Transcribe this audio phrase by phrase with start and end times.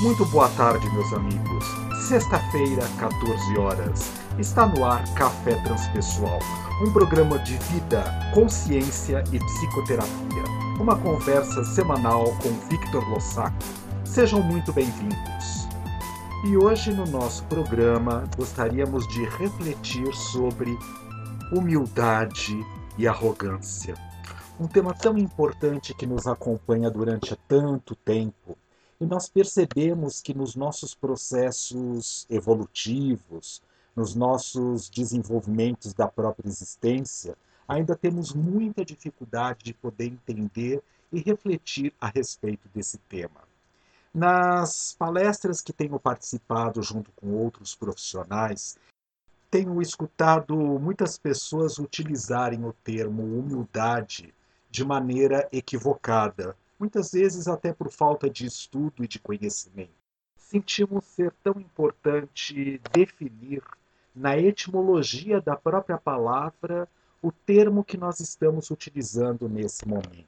[0.00, 1.64] Muito boa tarde, meus amigos.
[2.06, 4.12] Sexta-feira, 14 horas.
[4.38, 6.38] Está no ar Café Transpessoal,
[6.80, 10.44] um programa de vida, consciência e psicoterapia.
[10.78, 13.52] Uma conversa semanal com Victor Lossac.
[14.04, 15.66] Sejam muito bem-vindos.
[16.44, 20.78] E hoje no nosso programa gostaríamos de refletir sobre
[21.52, 22.64] humildade
[22.96, 23.96] e arrogância.
[24.60, 28.56] Um tema tão importante que nos acompanha durante tanto tempo
[29.00, 33.62] e nós percebemos que nos nossos processos evolutivos,
[33.94, 40.82] nos nossos desenvolvimentos da própria existência, ainda temos muita dificuldade de poder entender
[41.12, 43.46] e refletir a respeito desse tema.
[44.12, 48.76] Nas palestras que tenho participado junto com outros profissionais,
[49.50, 54.34] tenho escutado muitas pessoas utilizarem o termo humildade
[54.70, 59.90] de maneira equivocada, muitas vezes até por falta de estudo e de conhecimento.
[60.36, 63.62] Sentimos ser tão importante definir,
[64.14, 66.88] na etimologia da própria palavra,
[67.22, 70.26] o termo que nós estamos utilizando nesse momento.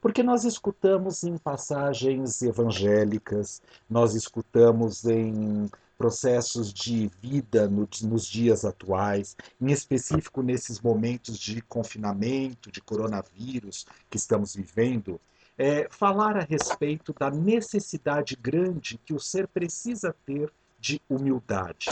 [0.00, 8.64] Porque nós escutamos em passagens evangélicas, nós escutamos em processos de vida no, nos dias
[8.64, 15.20] atuais, em específico nesses momentos de confinamento, de coronavírus que estamos vivendo,
[15.60, 21.90] é, falar a respeito da necessidade grande que o ser precisa ter de humildade.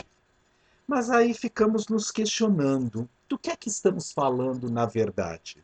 [0.86, 5.62] Mas aí ficamos nos questionando do que é que estamos falando na verdade.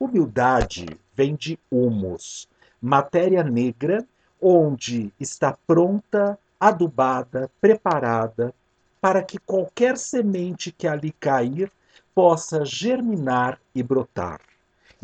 [0.00, 2.48] Humildade vem de humus,
[2.82, 4.04] matéria negra
[4.42, 8.52] onde está pronta, adubada, preparada
[9.00, 11.70] para que qualquer semente que ali cair
[12.12, 14.40] possa germinar e brotar.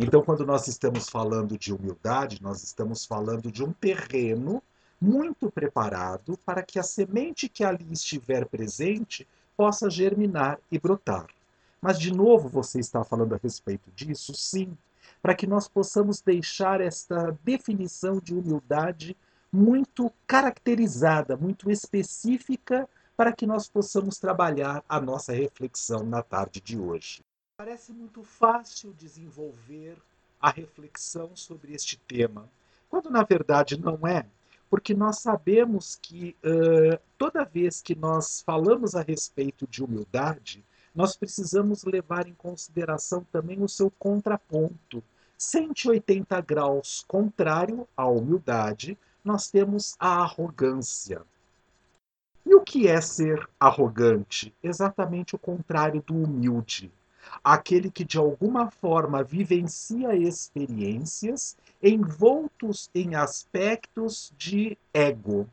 [0.03, 4.63] Então, quando nós estamos falando de humildade, nós estamos falando de um terreno
[4.99, 11.27] muito preparado para que a semente que ali estiver presente possa germinar e brotar.
[11.83, 14.33] Mas, de novo, você está falando a respeito disso?
[14.35, 14.75] Sim,
[15.21, 19.15] para que nós possamos deixar esta definição de humildade
[19.53, 26.79] muito caracterizada, muito específica, para que nós possamos trabalhar a nossa reflexão na tarde de
[26.79, 27.23] hoje.
[27.63, 29.99] Parece muito fácil desenvolver
[30.41, 32.49] a reflexão sobre este tema,
[32.89, 34.25] quando na verdade não é,
[34.71, 41.15] porque nós sabemos que uh, toda vez que nós falamos a respeito de humildade, nós
[41.15, 45.05] precisamos levar em consideração também o seu contraponto.
[45.37, 51.21] 180 graus contrário à humildade, nós temos a arrogância.
[52.47, 54.51] E o que é ser arrogante?
[54.63, 56.91] Exatamente o contrário do humilde
[57.43, 65.49] aquele que de alguma forma vivencia experiências envoltos em aspectos de ego.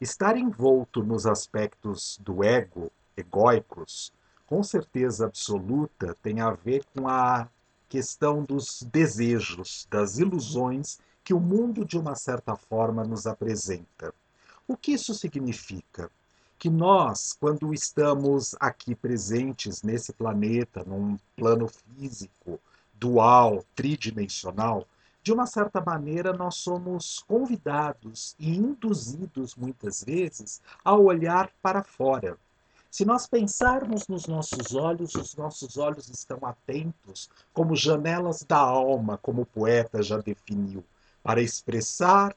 [0.00, 4.12] Estar envolto nos aspectos do ego, egóicos,
[4.46, 7.48] com certeza absoluta tem a ver com a
[7.88, 14.12] questão dos desejos, das ilusões que o mundo de uma certa forma nos apresenta.
[14.66, 16.10] O que isso significa?
[16.64, 22.58] Que nós, quando estamos aqui presentes nesse planeta, num plano físico,
[22.94, 24.86] dual, tridimensional,
[25.22, 32.38] de uma certa maneira nós somos convidados e induzidos muitas vezes a olhar para fora.
[32.90, 39.18] Se nós pensarmos nos nossos olhos, os nossos olhos estão atentos como janelas da alma,
[39.18, 40.82] como o poeta já definiu,
[41.22, 42.34] para expressar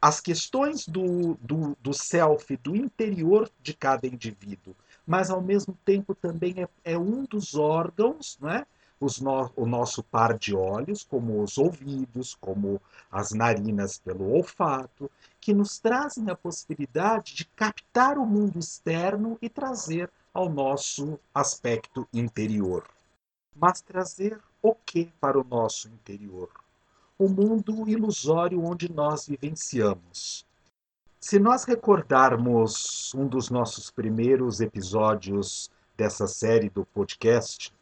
[0.00, 4.74] as questões do, do, do self, do interior de cada indivíduo,
[5.06, 8.66] mas ao mesmo tempo também é, é um dos órgãos, né?
[9.00, 15.08] No, o nosso par de olhos, como os ouvidos, como as narinas pelo olfato,
[15.40, 22.08] que nos trazem a possibilidade de captar o mundo externo e trazer ao nosso aspecto
[22.12, 22.84] interior.
[23.54, 26.50] Mas trazer o que para o nosso interior?
[27.18, 30.46] O mundo ilusório onde nós vivenciamos.
[31.20, 37.74] Se nós recordarmos um dos nossos primeiros episódios dessa série do podcast,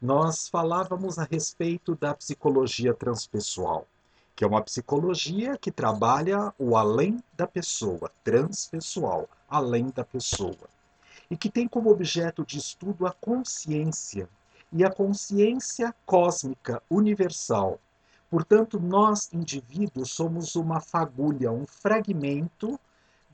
[0.00, 3.88] nós falávamos a respeito da psicologia transpessoal,
[4.36, 10.68] que é uma psicologia que trabalha o além da pessoa, transpessoal, além da pessoa,
[11.28, 14.28] e que tem como objeto de estudo a consciência
[14.70, 17.80] e a consciência cósmica universal,
[18.30, 22.78] Portanto, nós, indivíduos, somos uma fagulha, um fragmento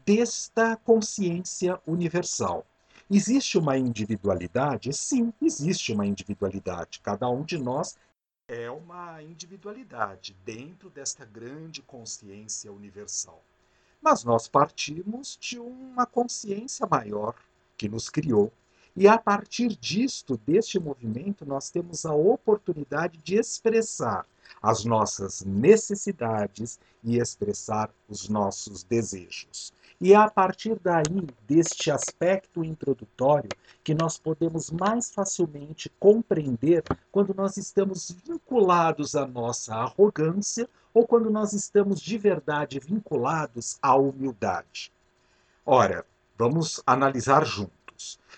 [0.04, 2.66] desta consciência universal.
[3.10, 4.92] Existe uma individualidade?
[4.92, 7.00] Sim, existe uma individualidade.
[7.00, 7.96] Cada um de nós
[8.48, 13.42] é uma individualidade dentro desta grande consciência universal.
[14.00, 17.34] mas nós partimos de uma consciência maior
[17.76, 18.52] que nos criou.
[18.94, 24.26] E a partir disto, deste movimento, nós temos a oportunidade de expressar
[24.60, 29.72] as nossas necessidades e expressar os nossos desejos.
[30.00, 33.48] E é a partir daí, deste aspecto introdutório,
[33.82, 41.30] que nós podemos mais facilmente compreender quando nós estamos vinculados à nossa arrogância ou quando
[41.30, 44.92] nós estamos de verdade vinculados à humildade.
[45.64, 46.04] Ora,
[46.36, 47.81] vamos analisar juntos.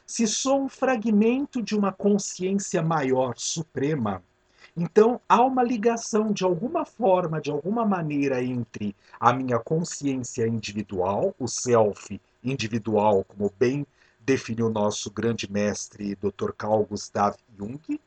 [0.06, 4.22] Se sou um fragmento de uma consciência maior, suprema,
[4.76, 11.34] então há uma ligação de alguma forma, de alguma maneira, entre a minha consciência individual,
[11.38, 13.86] o self individual, como bem
[14.20, 16.52] definiu nosso grande mestre Dr.
[16.56, 18.00] Carl Gustav Jung,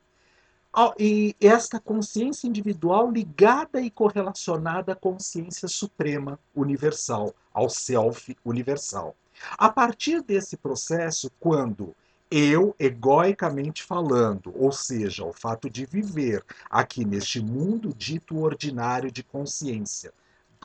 [0.99, 9.15] e esta consciência individual ligada e correlacionada à consciência suprema universal, ao self universal.
[9.57, 11.95] A partir desse processo, quando
[12.29, 19.23] eu, egoicamente falando, ou seja, o fato de viver aqui neste mundo dito ordinário de
[19.23, 20.13] consciência,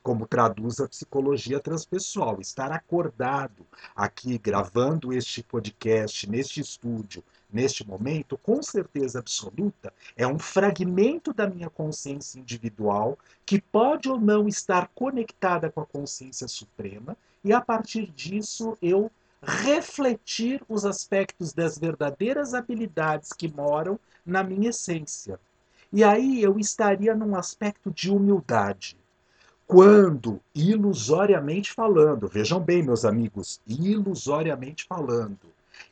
[0.02, 3.64] como traduz a psicologia transpessoal, estar acordado
[3.94, 7.22] aqui gravando este podcast neste estúdio,
[7.52, 13.16] neste momento, com certeza absoluta, é um fragmento da minha consciência individual
[13.46, 19.10] que pode ou não estar conectada com a consciência suprema, e a partir disso eu
[19.42, 25.38] refletir os aspectos das verdadeiras habilidades que moram na minha essência.
[25.92, 28.96] E aí eu estaria num aspecto de humildade.
[29.66, 35.38] Quando, ilusoriamente falando, vejam bem, meus amigos, ilusoriamente falando,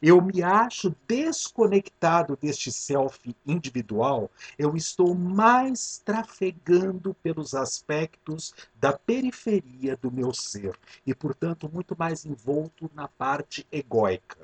[0.00, 9.96] eu me acho desconectado deste self individual, eu estou mais trafegando pelos aspectos da periferia
[9.96, 14.38] do meu ser e, portanto, muito mais envolto na parte egóica.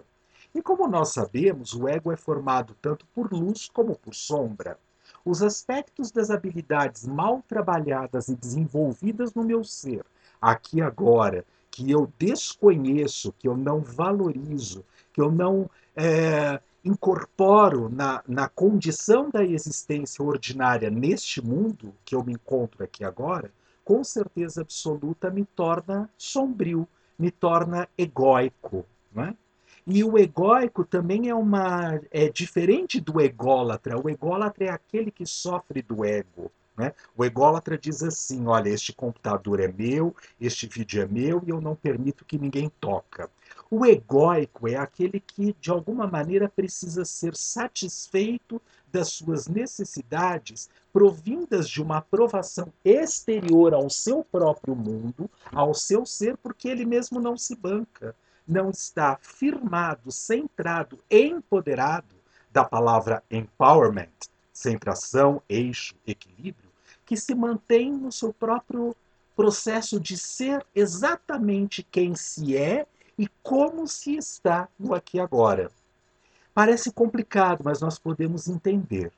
[0.55, 4.79] E como nós sabemos, o ego é formado tanto por luz como por sombra.
[5.25, 10.05] Os aspectos das habilidades mal trabalhadas e desenvolvidas no meu ser,
[10.41, 14.83] aqui agora, que eu desconheço, que eu não valorizo,
[15.17, 22.23] que eu não é, incorporo na, na condição da existência ordinária neste mundo que eu
[22.23, 23.51] me encontro aqui agora,
[23.83, 26.87] com certeza absoluta me torna sombrio,
[27.19, 28.85] me torna egóico.
[29.11, 29.35] Né?
[29.87, 33.99] E o egóico também é uma é diferente do ególatra.
[33.99, 36.53] O ególatra é aquele que sofre do ego.
[36.77, 36.93] Né?
[37.17, 41.61] O ególatra diz assim: olha, este computador é meu, este vídeo é meu e eu
[41.61, 43.31] não permito que ninguém toca.
[43.71, 51.69] O egóico é aquele que, de alguma maneira, precisa ser satisfeito das suas necessidades provindas
[51.69, 57.37] de uma aprovação exterior ao seu próprio mundo, ao seu ser, porque ele mesmo não
[57.37, 58.15] se banca,
[58.47, 62.15] não está firmado, centrado, empoderado
[62.53, 66.71] da palavra empowerment, centração, eixo, equilíbrio,
[67.05, 68.95] que se mantém no seu próprio
[69.35, 72.87] processo de ser exatamente quem se é
[73.19, 75.71] e como se está no aqui e agora.
[76.53, 79.13] Parece complicado, mas nós podemos entender.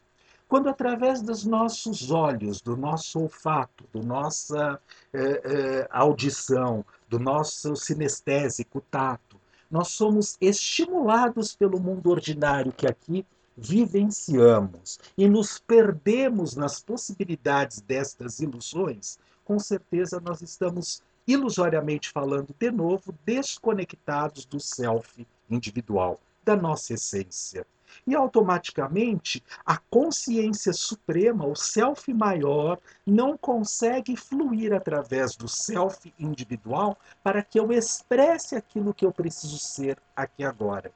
[0.49, 4.81] Quando, através dos nossos olhos, do nosso olfato, da nossa
[5.13, 9.39] eh, eh, audição, do nosso sinestésico tato,
[9.71, 18.39] nós somos estimulados pelo mundo ordinário que aqui vivenciamos e nos perdemos nas possibilidades destas
[18.39, 26.95] ilusões, com certeza nós estamos ilusoriamente falando, de novo, desconectados do self individual, da nossa
[26.95, 27.67] essência.
[28.07, 36.99] E automaticamente a consciência suprema, o self maior, não consegue fluir através do self individual
[37.23, 40.91] para que eu expresse aquilo que eu preciso ser aqui agora.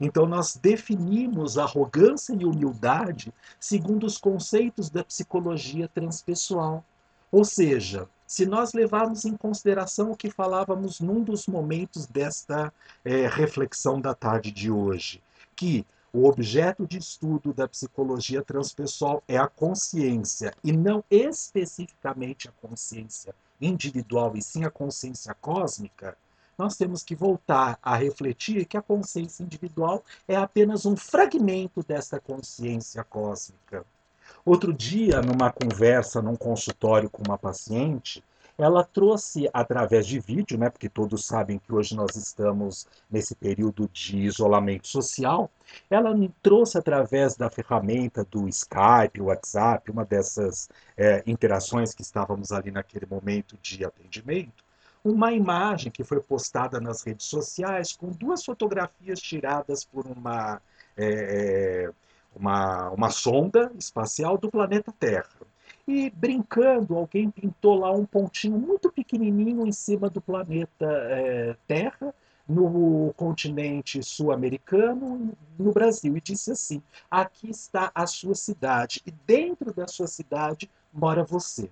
[0.00, 6.84] Então, nós definimos arrogância e humildade segundo os conceitos da psicologia transpessoal.
[7.32, 12.72] Ou seja, se nós levarmos em consideração o que falávamos num dos momentos desta
[13.04, 15.22] é, reflexão da tarde de hoje,
[15.54, 22.52] que o objeto de estudo da psicologia transpessoal é a consciência, e não especificamente a
[22.52, 26.16] consciência individual, e sim a consciência cósmica,
[26.56, 32.18] nós temos que voltar a refletir que a consciência individual é apenas um fragmento dessa
[32.18, 33.84] consciência cósmica.
[34.46, 38.22] Outro dia, numa conversa, num consultório com uma paciente,
[38.56, 43.90] ela trouxe através de vídeo, né, porque todos sabem que hoje nós estamos nesse período
[43.92, 45.50] de isolamento social,
[45.90, 52.52] ela me trouxe através da ferramenta do Skype, WhatsApp, uma dessas é, interações que estávamos
[52.52, 54.64] ali naquele momento de atendimento,
[55.04, 60.62] uma imagem que foi postada nas redes sociais com duas fotografias tiradas por uma,
[60.96, 61.90] é,
[62.38, 65.28] uma, uma sonda espacial do planeta Terra.
[65.88, 72.14] E brincando, alguém pintou lá um pontinho muito pequenininho em cima do planeta é, Terra,
[72.48, 79.72] no continente sul-americano, no Brasil, e disse assim: aqui está a sua cidade, e dentro
[79.72, 81.70] da sua cidade mora você.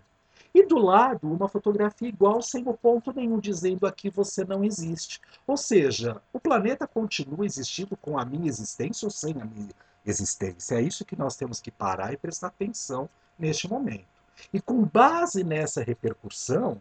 [0.52, 5.20] E do lado, uma fotografia igual, sem o ponto nenhum, dizendo aqui você não existe.
[5.46, 9.70] Ou seja, o planeta continua existindo com a minha existência ou sem a minha
[10.04, 10.76] existência.
[10.76, 13.08] É isso que nós temos que parar e prestar atenção
[13.38, 14.06] neste momento.
[14.52, 16.80] E com base nessa repercussão,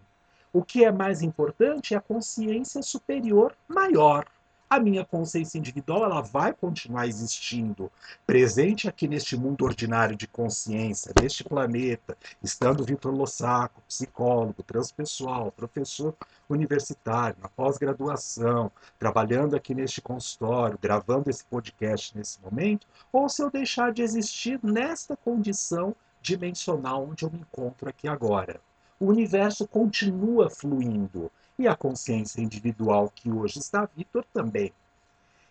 [0.52, 4.26] o que é mais importante é a consciência superior maior.
[4.74, 7.92] A minha consciência individual ela vai continuar existindo,
[8.26, 16.16] presente aqui neste mundo ordinário de consciência, neste planeta, estando Vitor Lossaco, psicólogo, transpessoal, professor
[16.50, 23.52] universitário, na pós-graduação, trabalhando aqui neste consultório, gravando esse podcast nesse momento, ou se eu
[23.52, 28.60] deixar de existir nesta condição dimensional onde eu me encontro aqui agora.
[29.00, 34.74] O universo continua fluindo e a consciência individual que hoje está Vitor também.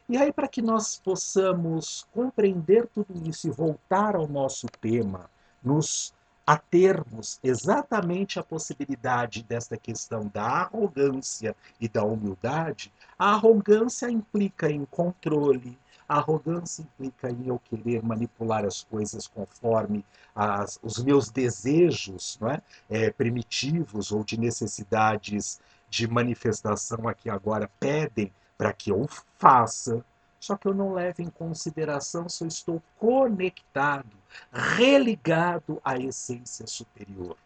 [0.09, 5.31] E aí, para que nós possamos compreender tudo isso e voltar ao nosso tema,
[5.63, 6.13] nos
[6.47, 14.85] atermos exatamente à possibilidade desta questão da arrogância e da humildade, a arrogância implica em
[14.85, 15.79] controle,
[16.09, 20.05] a arrogância implica em eu querer manipular as coisas conforme
[20.35, 22.61] as, os meus desejos não é?
[22.91, 25.61] É, primitivos ou de necessidades
[25.93, 29.07] de manifestação aqui agora pedem para que eu
[29.37, 30.03] faça.
[30.41, 34.17] Só que eu não levo em consideração se eu estou conectado,
[34.51, 37.37] religado à essência superior.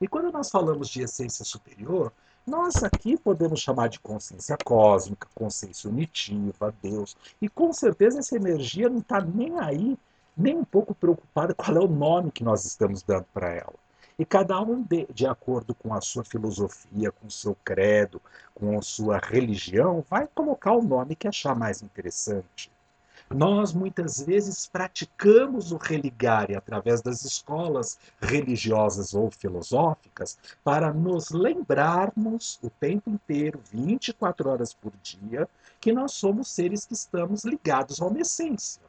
[0.00, 2.12] E quando nós falamos de essência superior,
[2.46, 7.16] nós aqui podemos chamar de consciência cósmica, consciência unitiva, Deus.
[7.42, 9.98] E com certeza essa energia não está nem aí,
[10.36, 13.74] nem um pouco preocupada qual é o nome que nós estamos dando para ela.
[14.18, 18.20] E cada um, de, de acordo com a sua filosofia, com o seu credo,
[18.52, 22.68] com a sua religião, vai colocar o nome que achar mais interessante.
[23.30, 32.58] Nós muitas vezes praticamos o religare através das escolas religiosas ou filosóficas para nos lembrarmos
[32.62, 35.46] o tempo inteiro, 24 horas por dia,
[35.78, 38.82] que nós somos seres que estamos ligados a uma essência.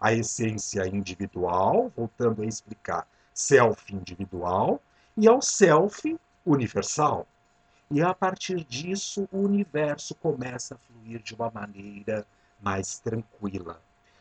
[0.00, 4.80] A essência individual, voltando a explicar, self individual,
[5.16, 7.26] e ao self universal.
[7.90, 12.26] E a partir disso, o universo começa a fluir de uma maneira
[12.60, 13.80] mais tranquila.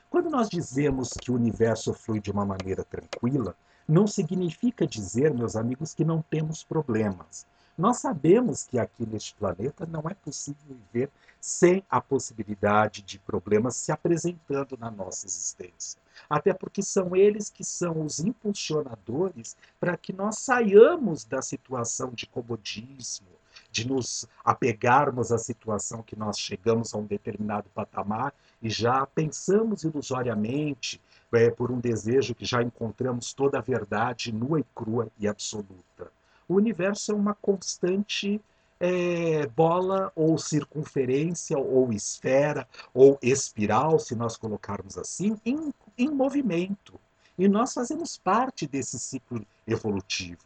[0.09, 3.55] Quando nós dizemos que o universo flui de uma maneira tranquila,
[3.87, 7.45] não significa dizer, meus amigos, que não temos problemas.
[7.75, 11.09] Nós sabemos que aqui neste planeta não é possível viver
[11.41, 15.99] sem a possibilidade de problemas se apresentando na nossa existência.
[16.29, 22.27] Até porque são eles que são os impulsionadores para que nós saiamos da situação de
[22.27, 23.27] comodismo,
[23.71, 29.83] de nos apegarmos à situação que nós chegamos a um determinado patamar e já pensamos
[29.83, 31.01] ilusoriamente
[31.33, 36.11] é, por um desejo que já encontramos toda a verdade nua e crua e absoluta.
[36.53, 38.39] O universo é uma constante
[38.79, 46.93] é, bola ou circunferência ou esfera ou espiral, se nós colocarmos assim, em, em movimento.
[47.39, 50.45] E nós fazemos parte desse ciclo evolutivo.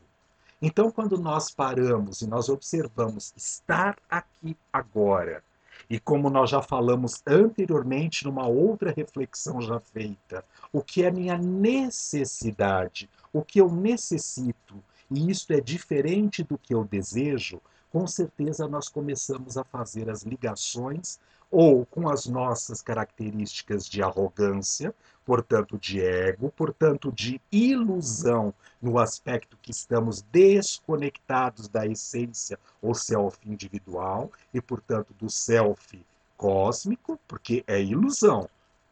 [0.61, 5.43] Então, quando nós paramos e nós observamos estar aqui agora,
[5.89, 11.37] e como nós já falamos anteriormente numa outra reflexão já feita, o que é minha
[11.37, 18.67] necessidade, o que eu necessito, e isto é diferente do que eu desejo, com certeza
[18.67, 24.93] nós começamos a fazer as ligações ou com as nossas características de arrogância,
[25.25, 33.37] portanto de ego, portanto de ilusão no aspecto que estamos desconectados da essência ou self
[33.45, 38.49] individual e portanto do self cósmico, porque é ilusão.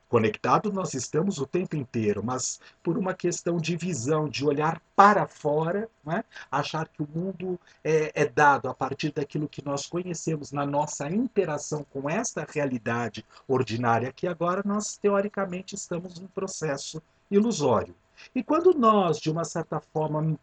[0.08, 5.28] Conectados nós estamos o tempo inteiro, mas por uma questão de visão, de olhar para
[5.28, 6.24] fora, é?
[6.52, 11.10] achar que o mundo é, é dado a partir daquilo que nós conhecemos na nossa
[11.10, 17.96] interação com esta realidade ordinária, que agora nós teoricamente estamos num processo ilusório.
[18.34, 20.38] E quando nós, de uma certa forma,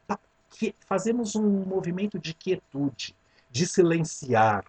[0.86, 3.14] fazemos um movimento de quietude,
[3.50, 4.64] de silenciar,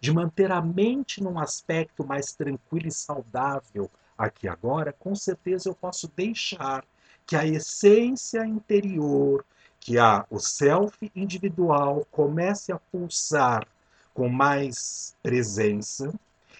[0.00, 5.74] de manter a mente num aspecto mais tranquilo e saudável, aqui agora, com certeza eu
[5.74, 6.84] posso deixar
[7.24, 9.44] que a essência interior,
[9.78, 13.66] que a, o self individual comece a pulsar
[14.12, 16.12] com mais presença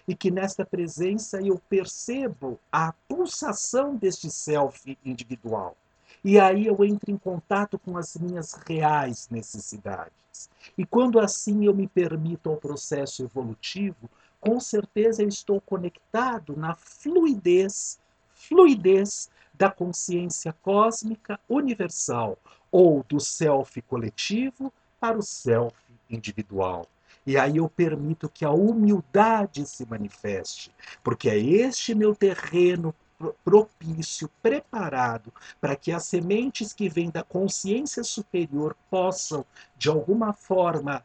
[0.07, 5.75] e que nesta presença eu percebo a pulsação deste self individual.
[6.23, 10.49] E aí eu entro em contato com as minhas reais necessidades.
[10.77, 16.75] E quando assim eu me permito ao processo evolutivo, com certeza eu estou conectado na
[16.75, 22.37] fluidez, fluidez da consciência cósmica universal,
[22.71, 25.75] ou do self coletivo para o self
[26.09, 26.85] individual.
[27.25, 30.71] E aí eu permito que a humildade se manifeste,
[31.03, 32.95] porque é este meu terreno
[33.43, 39.45] propício, preparado para que as sementes que vêm da consciência superior possam,
[39.77, 41.03] de alguma forma,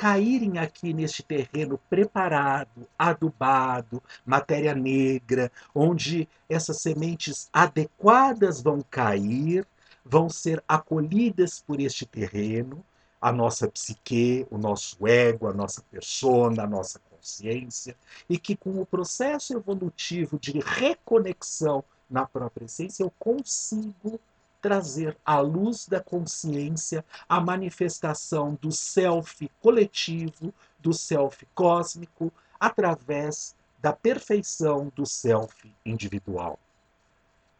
[0.00, 9.66] caírem aqui neste terreno preparado, adubado, matéria negra, onde essas sementes adequadas vão cair,
[10.02, 12.82] vão ser acolhidas por este terreno,
[13.20, 17.94] a nossa psique, o nosso ego, a nossa persona, a nossa consciência,
[18.26, 24.18] e que com o processo evolutivo de reconexão na própria essência eu consigo
[24.60, 33.92] trazer à luz da consciência a manifestação do self coletivo, do self cósmico, através da
[33.92, 36.58] perfeição do self individual.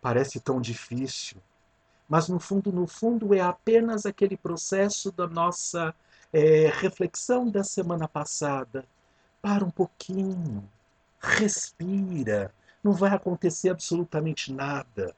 [0.00, 1.38] Parece tão difícil,
[2.08, 5.94] mas no fundo, no fundo, é apenas aquele processo da nossa
[6.32, 8.84] é, reflexão da semana passada.
[9.40, 10.68] Para um pouquinho,
[11.20, 12.52] respira,
[12.82, 15.14] não vai acontecer absolutamente nada.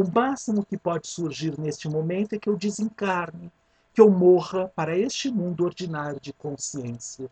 [0.00, 3.50] O máximo que pode surgir neste momento é que eu desencarne,
[3.92, 7.28] que eu morra para este mundo ordinário de consciência.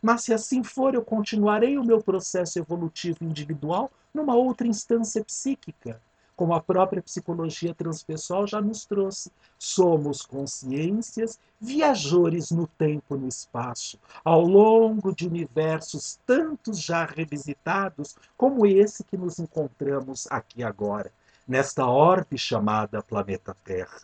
[0.00, 6.00] Mas se assim for, eu continuarei o meu processo evolutivo individual numa outra instância psíquica,
[6.34, 9.30] como a própria psicologia transpessoal já nos trouxe.
[9.58, 18.16] Somos consciências viajores no tempo e no espaço, ao longo de universos tantos já revisitados
[18.38, 21.12] como esse que nos encontramos aqui agora
[21.46, 24.02] nesta orbe chamada planeta Terra.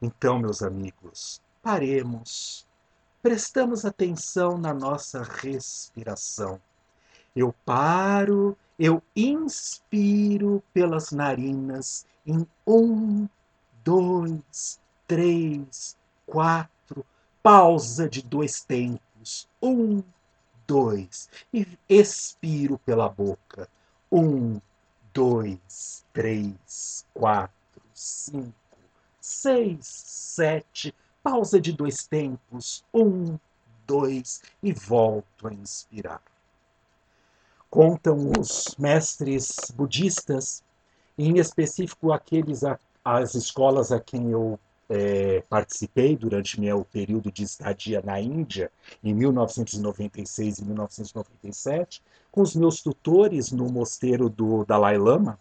[0.00, 2.66] Então, meus amigos, paremos,
[3.22, 6.60] prestamos atenção na nossa respiração.
[7.34, 13.28] Eu paro, eu inspiro pelas narinas em um,
[13.84, 15.96] dois, três,
[16.26, 17.04] quatro,
[17.42, 19.48] pausa de dois tempos.
[19.62, 20.02] Um,
[20.66, 23.68] dois, e expiro pela boca.
[24.10, 24.60] Um,
[25.12, 28.54] dois, três, quatro, cinco,
[29.20, 30.94] seis, sete.
[31.22, 32.84] Pausa de dois tempos.
[32.92, 33.38] Um,
[33.86, 36.22] dois e volto a inspirar.
[37.68, 40.62] Contam os mestres budistas,
[41.18, 42.62] em específico aqueles
[43.04, 44.58] as escolas a quem eu
[44.90, 48.72] é, participei durante meu período de estadia na Índia,
[49.04, 55.38] em 1996 e 1997, com os meus tutores no mosteiro do Dalai Lama,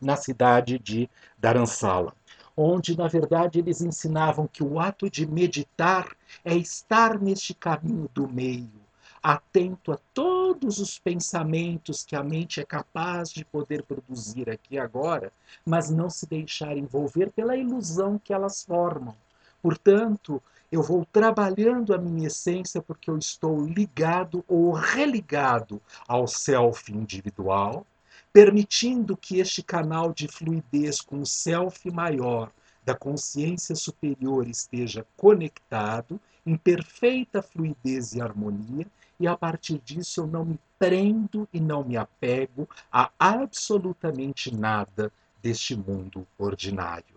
[0.00, 2.14] na cidade de Dharamsala,
[2.56, 8.26] onde, na verdade, eles ensinavam que o ato de meditar é estar neste caminho do
[8.26, 8.85] meio,
[9.26, 15.32] atento a todos os pensamentos que a mente é capaz de poder produzir aqui agora,
[15.64, 19.16] mas não se deixar envolver pela ilusão que elas formam.
[19.60, 26.92] Portanto, eu vou trabalhando a minha essência porque eu estou ligado ou religado ao self
[26.92, 27.84] individual,
[28.32, 32.52] permitindo que este canal de fluidez com o self maior
[32.84, 38.86] da consciência superior esteja conectado em perfeita fluidez e harmonia
[39.18, 45.10] e a partir disso eu não me prendo e não me apego a absolutamente nada
[45.42, 47.16] deste mundo ordinário.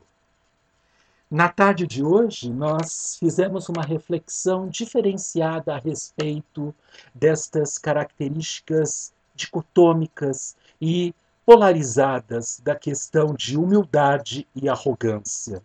[1.30, 6.74] Na tarde de hoje, nós fizemos uma reflexão diferenciada a respeito
[7.14, 11.14] destas características dicotômicas e
[11.46, 15.62] polarizadas da questão de humildade e arrogância.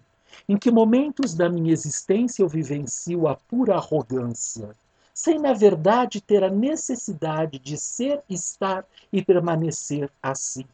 [0.49, 4.75] Em que momentos da minha existência eu vivencio a pura arrogância?
[5.15, 10.65] sem na verdade ter a necessidade de ser, estar e permanecer assim.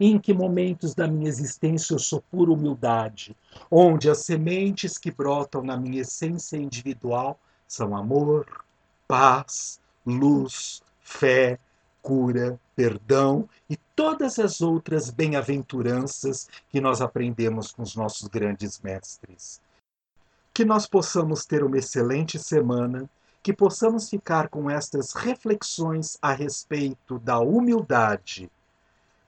[0.00, 3.36] Em que momentos da minha existência eu sou pura humildade,
[3.70, 8.64] onde as sementes que brotam na minha essência individual são amor,
[9.06, 11.58] paz, luz, fé,
[12.04, 19.58] cura, perdão e todas as outras bem-aventuranças que nós aprendemos com os nossos grandes mestres.
[20.52, 23.08] Que nós possamos ter uma excelente semana
[23.42, 28.50] que possamos ficar com estas reflexões a respeito da humildade.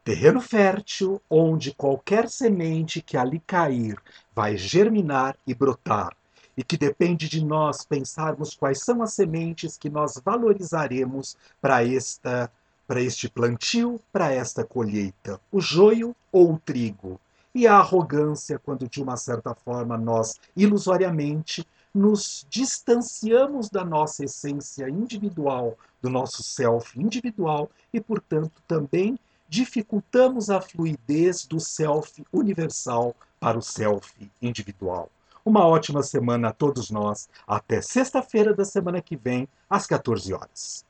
[0.05, 3.99] Terreno fértil onde qualquer semente que ali cair
[4.35, 6.15] vai germinar e brotar,
[6.57, 12.51] e que depende de nós pensarmos quais são as sementes que nós valorizaremos para esta
[12.87, 17.21] para este plantio, para esta colheita, o joio ou o trigo.
[17.55, 24.89] E a arrogância, quando de uma certa forma nós ilusoriamente nos distanciamos da nossa essência
[24.89, 29.19] individual, do nosso self individual e, portanto, também
[29.49, 35.11] dificultamos a fluidez do self universal para o self individual.
[35.45, 37.29] Uma ótima semana a todos nós.
[37.47, 40.86] Até sexta-feira da semana que vem, às 14 horas.